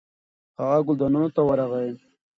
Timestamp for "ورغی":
1.47-1.89